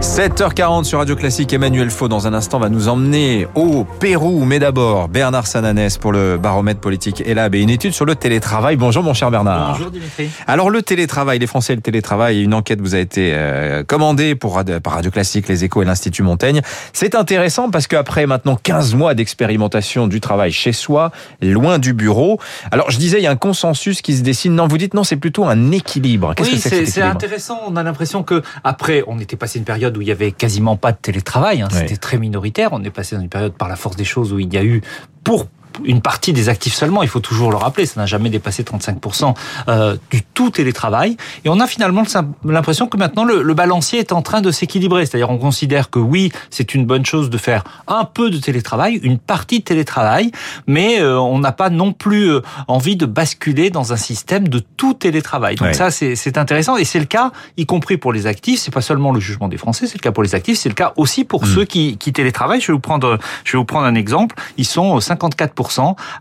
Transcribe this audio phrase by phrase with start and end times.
[0.00, 4.58] 7h40 sur Radio Classique, Emmanuel Faux dans un instant va nous emmener au Pérou, mais
[4.58, 8.76] d'abord Bernard Sananès pour le baromètre politique ELAB et une étude sur le télétravail.
[8.76, 9.72] Bonjour mon cher Bernard.
[9.72, 10.30] Bonjour Dimitri.
[10.46, 14.34] Alors le télétravail, les Français et le télétravail, une enquête vous a été euh, commandée
[14.34, 16.62] pour, par Radio Classique, les Échos et l'Institut Montaigne.
[16.94, 21.12] C'est intéressant parce qu'après maintenant 15 mois d'expérimentation du travail chez soi,
[21.42, 22.40] loin du bureau,
[22.70, 24.54] alors je disais il y a un consensus qui se dessine.
[24.54, 26.34] Non, vous dites non, c'est plutôt un équilibre.
[26.34, 27.60] Qu'est-ce oui, c'est intéressant.
[27.66, 30.76] On a l'impression que après, on était passé une période où il y avait quasiment
[30.76, 31.62] pas de télétravail.
[31.62, 31.68] Hein.
[31.70, 32.70] C'était très minoritaire.
[32.72, 34.64] On est passé dans une période par la force des choses où il y a
[34.64, 34.82] eu,
[35.24, 35.46] pour
[35.84, 39.34] une partie des actifs seulement, il faut toujours le rappeler, ça n'a jamais dépassé 35%
[39.68, 41.16] euh, du tout télétravail.
[41.44, 42.02] Et on a finalement
[42.44, 45.06] l'impression que maintenant le, balancier est en train de s'équilibrer.
[45.06, 49.00] C'est-à-dire on considère que oui, c'est une bonne chose de faire un peu de télétravail,
[49.02, 50.30] une partie de télétravail,
[50.66, 54.60] mais euh, on n'a pas non plus euh, envie de basculer dans un système de
[54.60, 55.56] tout télétravail.
[55.56, 58.60] Donc ça, c'est intéressant et c'est le cas, y compris pour les actifs.
[58.60, 60.74] C'est pas seulement le jugement des Français, c'est le cas pour les actifs, c'est le
[60.74, 61.46] cas aussi pour mm.
[61.46, 62.60] ceux qui, qui télétravaillent.
[62.60, 64.36] Je vais vous prendre, je vais vous prendre un exemple.
[64.56, 65.54] Ils sont 54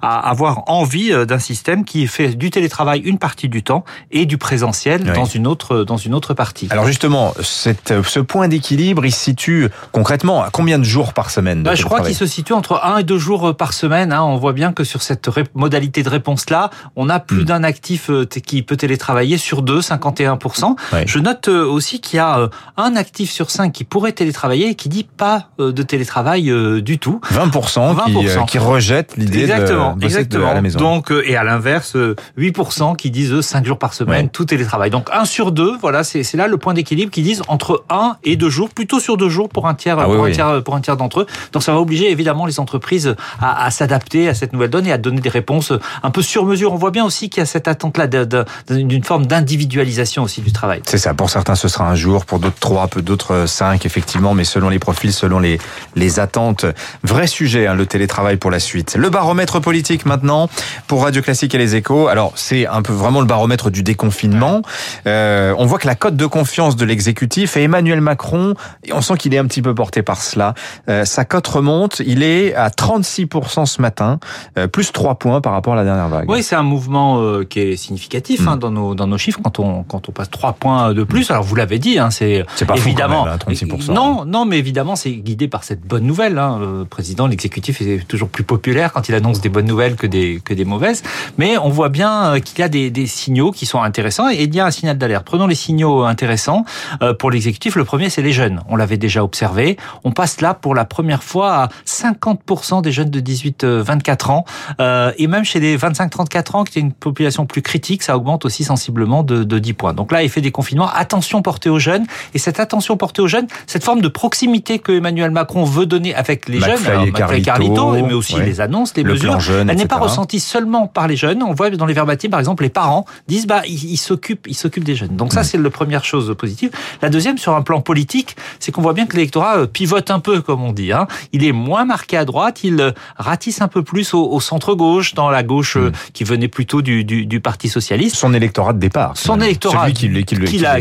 [0.02, 4.26] à avoir envie euh, d'un système qui fait du télétravail une partie du temps et
[4.26, 6.68] du présentiel dans une autre dans une autre partie.
[6.70, 11.30] Alors justement, cette, ce point d'équilibre, il se situe concrètement à combien de jours par
[11.30, 14.12] semaine bah, Je crois qu'il se situe entre un et deux jours euh, par semaine.
[14.12, 14.24] Hein.
[14.24, 17.46] On voit bien que sur cette modalité de réponse-là, on a plus hmm.
[17.46, 20.76] d'un actif euh, qui peut télétravailler sur deux, 51%.
[21.06, 24.90] Je note aussi qu'il y a un actif sur cinq qui pourrait télétravailler et qui
[24.90, 27.22] dit pas de télétravail du tout.
[27.32, 28.46] 20%, 20%.
[28.46, 30.54] Qui, qui rejette l'idée exactement, exactement.
[30.54, 30.80] la maison.
[30.80, 31.96] Donc, euh, et à l'inverse,
[32.38, 34.90] 8% euh, qui disent 5 jours par semaine, tout télétravail.
[34.90, 38.36] Donc 1 sur 2, voilà, c'est là le point d'équilibre qui disent entre 1 et
[38.36, 40.82] 2 jours, plutôt sur 2 jours pour un tiers, ah pour, un tiers pour un
[40.82, 41.26] tiers d'entre eux.
[41.52, 44.92] Donc ça va obliger évidemment les entreprises à, à s'adapter à cette nouvelle donne et
[44.92, 46.74] à donner des réponses un peu sur mesure.
[46.74, 50.82] On voit bien aussi qu'il y a cette attente-là d'une forme d'individualisation aussi du travail.
[50.86, 51.14] C'est ça.
[51.14, 54.70] Pour certains, ce sera un jour, pour d'autres 3, peu d'autres 5, effectivement, mais selon
[54.70, 55.60] les profils, selon les,
[55.96, 56.66] les attentes.
[57.04, 58.96] Vrai sujet, hein, le télétravail pour la suite.
[58.98, 60.50] Le baromètre politique maintenant
[60.88, 62.08] pour Radio Classique et les Échos.
[62.08, 64.62] Alors c'est un peu vraiment le baromètre du déconfinement.
[65.08, 68.54] Euh, on voit que la cote de confiance de l'exécutif et Emmanuel Macron,
[68.86, 70.54] et on sent qu'il est un petit peu porté par cela.
[70.88, 74.20] Euh, sa cote remonte, il est à 36% ce matin,
[74.58, 76.30] euh, plus 3 points par rapport à la dernière vague.
[76.30, 78.60] Oui, c'est un mouvement euh, qui est significatif hein, mm.
[78.60, 81.30] dans nos dans nos chiffres quand on quand on passe 3 points de plus.
[81.30, 83.92] Alors vous l'avez dit, hein, c'est évidemment même, 36%.
[83.92, 86.38] non non mais évidemment c'est guidé par cette bonne nouvelle.
[86.38, 86.58] Hein.
[86.62, 90.42] Le président, l'exécutif est toujours plus populaire quand il annonce des bonnes nouvelles que des,
[90.44, 91.04] que des mauvaises.
[91.38, 94.44] Mais on voit bien euh, qu'il y a des, des, signaux qui sont intéressants et
[94.44, 95.26] il y a un signal d'alerte.
[95.26, 96.66] Prenons les signaux intéressants
[97.02, 97.76] euh, pour l'exécutif.
[97.76, 98.62] Le premier, c'est les jeunes.
[98.68, 99.78] On l'avait déjà observé.
[100.04, 104.46] On passe là pour la première fois à 50% des jeunes de 18-24 ans.
[104.80, 108.46] Euh, et même chez les 25-34 ans, qui est une population plus critique, ça augmente
[108.46, 109.94] aussi sensiblement de, de 10 points.
[109.94, 112.06] Donc là, effet des confinements, attention portée aux jeunes.
[112.34, 116.14] Et cette attention portée aux jeunes, cette forme de proximité que Emmanuel Macron veut donner
[116.16, 120.40] avec les jeunes, alors, Carlito, mais aussi les annonces, les mesures, elle n'est pas ressentie
[120.40, 121.44] seulement par les jeunes.
[121.44, 124.84] On voit dans les verbatims, par exemple, les parents disent bah ils s'occupent, ils s'occupent
[124.84, 125.16] des jeunes.
[125.16, 126.72] Donc ça, c'est la première chose positive.
[127.02, 130.20] La deuxième, sur un plan politique, c'est qu'on voit bien que l'électorat euh, pivote un
[130.20, 130.92] peu, comme on dit.
[130.92, 131.08] Hein.
[131.32, 135.14] Il est moins marqué à droite, il euh, ratisse un peu plus au, centre gauche,
[135.14, 135.94] dans la gauche euh, mm.
[136.14, 138.16] qui venait plutôt du, du, du, Parti socialiste.
[138.16, 139.14] Son électorat de départ.
[139.16, 140.36] Son électorat celui qui, qui,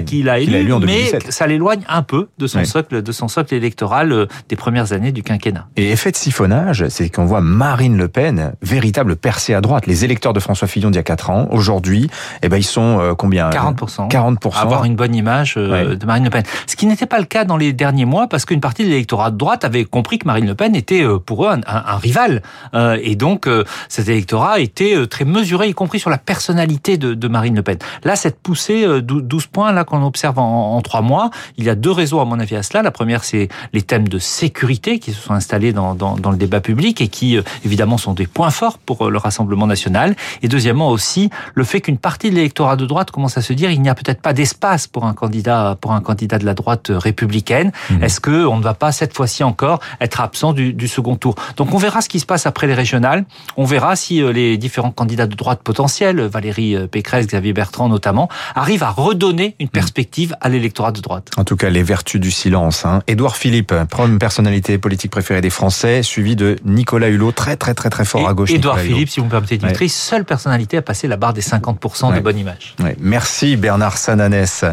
[0.05, 3.29] qui l'a élu, élu en mais ça l'éloigne un peu de son socle, de son
[3.29, 5.69] socle électoral des premières années du quinquennat.
[5.77, 9.87] Et effet de siphonnage, c'est qu'on voit Marine Le Pen, véritable percée à droite.
[9.87, 12.11] Les électeurs de François Fillon d'il y a 4 ans, aujourd'hui,
[12.43, 13.51] eh ben, ils sont euh, combien?
[13.51, 14.11] 40%.
[14.11, 14.57] 40%.
[14.57, 16.43] Avoir une bonne image euh, de Marine Le Pen.
[16.67, 19.31] Ce qui n'était pas le cas dans les derniers mois, parce qu'une partie de l'électorat
[19.31, 22.43] de droite avait compris que Marine Le Pen était euh, pour eux un, un, rival.
[22.75, 23.49] et donc,
[23.89, 27.79] cet électorat était très mesuré, y compris sur la personnalité de, de Marine Le Pen.
[28.05, 31.75] Là, cette poussée, 12 points là qu'on observe en, en 3 mois, il y a
[31.75, 32.83] deux raisons à mon avis à cela.
[32.83, 36.37] La première, c'est les thèmes de sécurité qui se sont installés dans, dans, dans le
[36.37, 40.17] débat public et qui, évidemment, sont des points forts pour le Rassemblement national.
[40.43, 43.71] Et deuxièmement aussi, le fait qu'une partie de l'électorat de droite commence à se dire
[43.71, 46.91] il n'y a peut-être pas d'espace pour un candidat pour un candidat de la droite
[46.91, 47.73] républicaine.
[47.91, 48.03] Mmh.
[48.03, 51.35] Est-ce que on ne va pas cette fois-ci encore être absent du, du, second tour?
[51.57, 53.25] Donc on verra ce qui se passe après les régionales.
[53.57, 57.89] On verra si euh, les différents candidats de droite potentiels, Valérie euh, Pécresse, Xavier Bertrand
[57.89, 59.71] notamment, arrivent à redonner une mmh.
[59.71, 61.31] perspective à l'électorat de droite.
[61.37, 62.85] En tout cas, les vertus du silence.
[62.85, 63.01] Hein.
[63.07, 67.88] Édouard Philippe, première personnalité politique préférée des Français, suivi de Nicolas Hulot, très très très
[67.91, 68.51] très très fort à gauche.
[68.51, 72.15] Édouard Philippe, si vous me permettez, Dimitri, seule personnalité à passer la barre des 50%
[72.15, 72.75] de bonne image.
[73.01, 74.65] Merci Bernard Sananès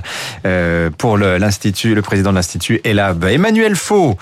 [0.45, 3.25] euh, pour l'institut, le, président de l'institut ELAB.
[3.25, 4.17] Emmanuel Faux,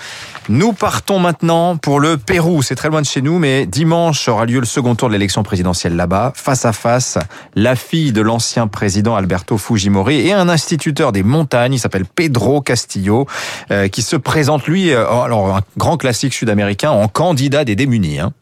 [0.48, 2.62] nous partons maintenant pour le Pérou.
[2.62, 5.42] C'est très loin de chez nous, mais dimanche aura lieu le second tour de l'élection
[5.42, 7.18] présidentielle là-bas, face à face,
[7.54, 12.60] la fille de l'ancien président Alberto Fujimori et un instituteur des montagnes, il s'appelle Pedro
[12.60, 13.26] Castillo,
[13.70, 18.20] euh, qui se présente lui, euh, alors un grand classique sud-américain, en candidat des démunis.
[18.20, 18.32] Hein.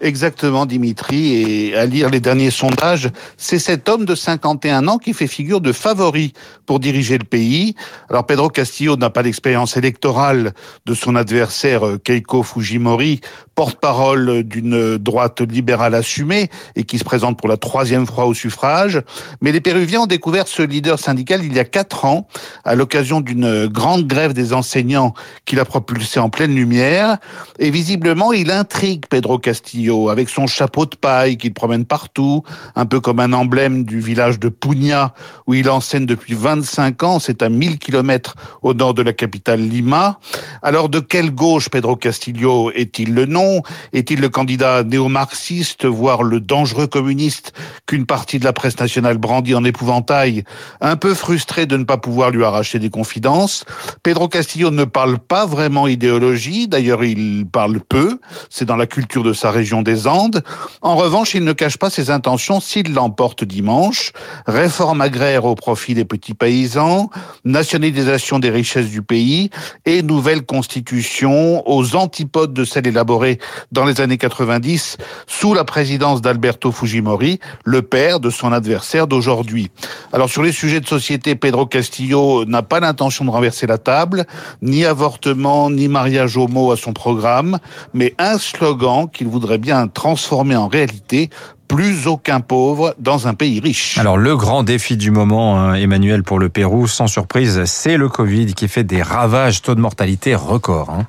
[0.00, 1.34] Exactement, Dimitri.
[1.34, 5.60] Et à lire les derniers sondages, c'est cet homme de 51 ans qui fait figure
[5.60, 6.34] de favori
[6.66, 7.74] pour diriger le pays.
[8.10, 10.52] Alors Pedro Castillo n'a pas l'expérience électorale
[10.84, 13.20] de son adversaire euh, Keiko Fujimori,
[13.56, 19.00] porte-parole d'une droite libérale assumée et qui se présente pour la troisième fois au suffrage.
[19.40, 22.28] Mais les Péruviens ont découvert ce leader syndical il y a quatre ans,
[22.64, 25.14] à l'occasion d'une grande grève des enseignants
[25.46, 27.16] qu'il a propulsé en pleine lumière.
[27.58, 32.42] Et visiblement, il intrigue Pedro Castillo avec son chapeau de paille qu'il promène partout,
[32.74, 35.14] un peu comme un emblème du village de Pugna,
[35.46, 39.60] où il enseigne depuis 25 ans, c'est à 1000 kilomètres au nord de la capitale
[39.60, 40.18] Lima.
[40.60, 43.45] Alors de quelle gauche Pedro Castillo est-il le nom?
[43.92, 47.52] Est-il le candidat néo-marxiste, voire le dangereux communiste
[47.86, 50.44] qu'une partie de la presse nationale brandit en épouvantail,
[50.80, 53.64] un peu frustré de ne pas pouvoir lui arracher des confidences?
[54.02, 58.18] Pedro Castillo ne parle pas vraiment idéologie, d'ailleurs il parle peu,
[58.50, 60.42] c'est dans la culture de sa région des Andes.
[60.82, 64.12] En revanche, il ne cache pas ses intentions s'il l'emporte dimanche.
[64.46, 67.10] Réforme agraire au profit des petits paysans,
[67.44, 69.50] nationalisation des richesses du pays
[69.84, 73.35] et nouvelle constitution aux antipodes de celle élaborée
[73.72, 74.96] dans les années 90
[75.26, 79.70] sous la présidence d'Alberto Fujimori, le père de son adversaire d'aujourd'hui.
[80.12, 84.24] Alors sur les sujets de société, Pedro Castillo n'a pas l'intention de renverser la table,
[84.62, 87.58] ni avortement, ni mariage homo à son programme,
[87.94, 91.30] mais un slogan qu'il voudrait bien transformer en réalité
[91.68, 93.98] plus aucun pauvre dans un pays riche.
[93.98, 98.08] Alors le grand défi du moment, hein, Emmanuel, pour le Pérou, sans surprise, c'est le
[98.08, 100.90] Covid qui fait des ravages, taux de mortalité record.
[100.90, 101.06] Hein.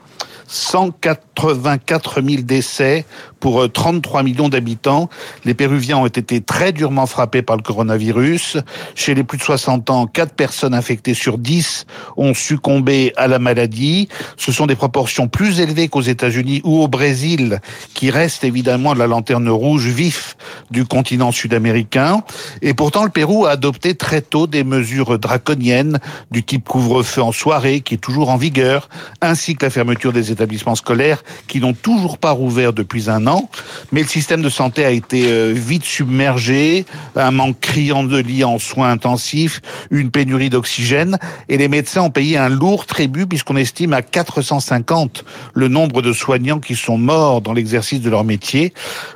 [0.48, 3.06] 184 000 décès
[3.40, 5.10] pour 33 euh, millions d'habitants.
[5.46, 8.58] Les Péruviens ont été très durement frappés par le coronavirus.
[8.96, 11.86] Chez les plus de 60 ans, 4 personnes infectées sur 10
[12.16, 14.08] ont succombé à la maladie.
[14.38, 17.60] Ce sont des proportions plus élevées qu'aux États-Unis ou au Brésil,
[17.94, 20.36] qui reste évidemment la lanterne rouge vif
[20.72, 22.24] du continent sud-américain.
[22.62, 26.00] Et pourtant, le Pérou a adopté très tôt des mesures draconiennes
[26.32, 28.90] du type couvre-feu en soirée, qui est toujours en vigueur,
[29.22, 33.50] ainsi que la fermeture des établissements scolaires qui n'ont toujours pas rouvert depuis un an.
[33.92, 36.86] Mais le système de santé a été euh, vite submergé,
[37.16, 41.18] un manque criant de lits en soins intensifs, une pénurie d'oxygène,
[41.50, 46.14] et les médecins ont payé un lourd tribut puisqu'on estime à 450 le nombre de
[46.14, 48.74] soignants qui sont morts dans l'exercice de leur métier.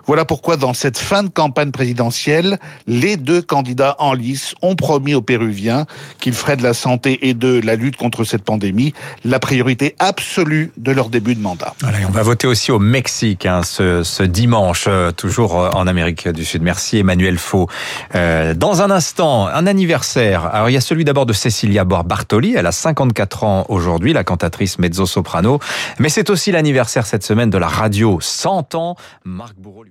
[0.07, 2.57] Voilà pourquoi dans cette fin de campagne présidentielle,
[2.87, 5.85] les deux candidats en lice ont promis aux Péruviens
[6.19, 10.71] qu'ils feraient de la santé et de la lutte contre cette pandémie la priorité absolue
[10.77, 11.75] de leur début de mandat.
[11.83, 16.43] on va voter aussi au Mexique hein, ce, dimanche, euh, toujours euh, en Amérique du
[16.43, 16.63] Sud.
[16.63, 17.67] Merci Emmanuel Faux.
[18.15, 20.45] Euh, dans un instant, un anniversaire.
[20.45, 24.23] Alors il y a celui d'abord de Cecilia Bartoli, elle a 54 ans aujourd'hui, la
[24.23, 25.59] cantatrice mezzo-soprano.
[25.99, 28.95] Mais c'est aussi l'anniversaire cette semaine de la radio 100 ans.
[29.23, 29.83] Marc Bourreau